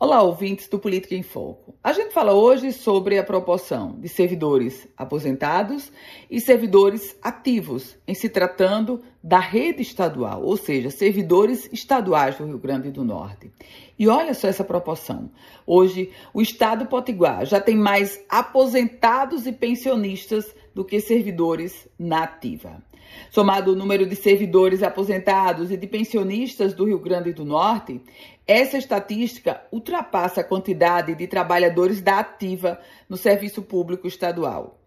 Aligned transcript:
Olá, 0.00 0.22
ouvintes 0.22 0.68
do 0.68 0.78
Política 0.78 1.16
em 1.16 1.24
Foco. 1.24 1.74
A 1.82 1.92
gente 1.92 2.14
fala 2.14 2.32
hoje 2.32 2.72
sobre 2.72 3.18
a 3.18 3.24
proporção 3.24 3.98
de 3.98 4.08
servidores 4.08 4.86
aposentados 4.96 5.90
e 6.30 6.40
servidores 6.40 7.16
ativos 7.20 7.96
em 8.06 8.14
se 8.14 8.28
tratando 8.28 9.02
da 9.28 9.38
rede 9.38 9.82
estadual, 9.82 10.42
ou 10.42 10.56
seja, 10.56 10.88
servidores 10.88 11.68
estaduais 11.70 12.38
do 12.38 12.46
Rio 12.46 12.58
Grande 12.58 12.90
do 12.90 13.04
Norte. 13.04 13.52
E 13.98 14.08
olha 14.08 14.32
só 14.32 14.48
essa 14.48 14.64
proporção. 14.64 15.30
Hoje, 15.66 16.10
o 16.32 16.40
estado 16.40 16.86
potiguar 16.86 17.44
já 17.44 17.60
tem 17.60 17.76
mais 17.76 18.18
aposentados 18.26 19.46
e 19.46 19.52
pensionistas 19.52 20.54
do 20.74 20.82
que 20.82 20.98
servidores 20.98 21.86
na 21.98 22.22
ativa. 22.22 22.82
Somado 23.30 23.72
o 23.72 23.76
número 23.76 24.06
de 24.06 24.16
servidores 24.16 24.82
aposentados 24.82 25.70
e 25.70 25.76
de 25.76 25.86
pensionistas 25.86 26.72
do 26.72 26.86
Rio 26.86 26.98
Grande 26.98 27.34
do 27.34 27.44
Norte, 27.44 28.00
essa 28.46 28.78
estatística 28.78 29.60
ultrapassa 29.70 30.40
a 30.40 30.44
quantidade 30.44 31.14
de 31.14 31.26
trabalhadores 31.26 32.00
da 32.00 32.20
ativa 32.20 32.80
no 33.06 33.18
serviço 33.18 33.60
público 33.60 34.08
estadual. 34.08 34.77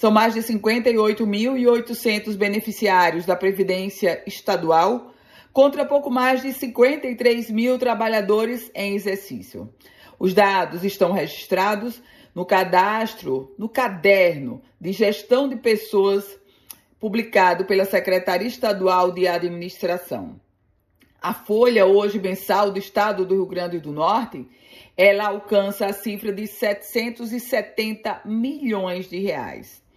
São 0.00 0.10
mais 0.10 0.32
de 0.32 0.40
58.800 0.40 2.34
beneficiários 2.34 3.26
da 3.26 3.36
Previdência 3.36 4.22
Estadual, 4.26 5.12
contra 5.52 5.84
pouco 5.84 6.10
mais 6.10 6.40
de 6.40 6.54
53 6.54 7.50
mil 7.50 7.78
trabalhadores 7.78 8.70
em 8.74 8.94
exercício. 8.94 9.68
Os 10.18 10.32
dados 10.32 10.84
estão 10.84 11.12
registrados 11.12 12.02
no 12.34 12.46
cadastro, 12.46 13.54
no 13.58 13.68
caderno 13.68 14.62
de 14.80 14.90
gestão 14.90 15.46
de 15.46 15.56
pessoas 15.56 16.24
publicado 16.98 17.66
pela 17.66 17.84
Secretaria 17.84 18.48
Estadual 18.48 19.12
de 19.12 19.28
Administração. 19.28 20.40
A 21.20 21.34
folha 21.34 21.84
hoje 21.84 22.18
mensal 22.18 22.70
do 22.70 22.78
Estado 22.78 23.26
do 23.26 23.34
Rio 23.34 23.44
Grande 23.44 23.78
do 23.78 23.92
Norte, 23.92 24.48
ela 24.96 25.26
alcança 25.26 25.84
a 25.84 25.92
cifra 25.92 26.32
de 26.32 26.46
770 26.46 28.22
milhões 28.24 29.06
de 29.06 29.18
reais. 29.18 29.89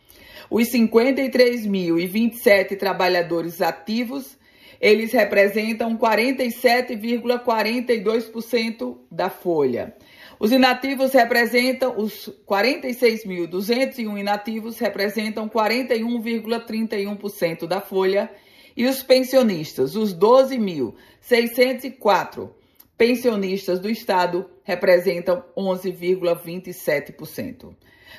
Os 0.50 0.70
53.027 0.70 2.78
trabalhadores 2.78 3.62
ativos, 3.62 4.38
eles 4.80 5.12
representam 5.14 5.98
47,42% 5.98 8.98
da 9.10 9.30
folha. 9.30 9.96
Os 10.40 10.52
inativos 10.52 11.14
representam, 11.14 11.98
os 11.98 12.30
46.201 12.46 14.20
inativos 14.20 14.78
representam 14.78 15.48
41,31% 15.48 17.66
da 17.66 17.80
folha 17.80 18.30
e 18.76 18.86
os 18.86 19.02
pensionistas, 19.04 19.96
os 19.96 20.14
12.604 20.14 22.50
pensionistas 22.98 23.80
do 23.80 23.90
Estado, 23.90 24.50
representam 24.64 25.46
11,27%. 25.58 27.74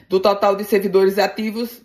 Do 0.09 0.19
total 0.19 0.57
de 0.57 0.65
servidores 0.65 1.19
ativos, 1.19 1.85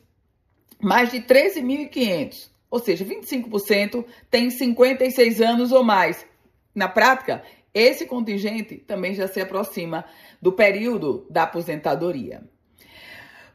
mais 0.82 1.12
de 1.12 1.22
13.500, 1.22 2.50
ou 2.70 2.80
seja, 2.80 3.06
25%, 3.06 4.06
têm 4.30 4.50
56 4.50 5.42
anos 5.42 5.72
ou 5.72 5.84
mais. 5.84 6.26
Na 6.74 6.88
prática, 6.88 7.44
esse 7.74 8.06
contingente 8.06 8.78
também 8.78 9.14
já 9.14 9.28
se 9.28 9.42
aproxima 9.42 10.06
do 10.42 10.52
período 10.52 11.26
da 11.30 11.44
aposentadoria. 11.44 12.44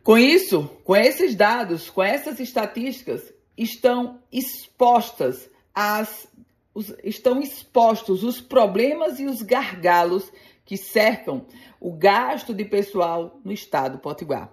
Com 0.03 0.19
isso, 0.19 0.69
com 0.85 0.95
esses 0.95 1.35
dados, 1.35 1.89
com 1.89 2.03
essas 2.03 2.39
estatísticas, 2.39 3.33
estão 3.57 4.21
expostas 4.31 5.49
as 5.75 6.29
os, 6.75 6.93
estão 7.05 7.41
expostos 7.41 8.25
os 8.25 8.41
problemas 8.41 9.21
e 9.21 9.27
os 9.27 9.41
gargalos 9.43 10.31
que 10.65 10.77
cercam 10.77 11.47
o 11.81 11.93
gasto 11.93 12.53
de 12.53 12.65
pessoal 12.65 13.41
no 13.45 13.53
estado 13.53 13.99
potiguar. 13.99 14.53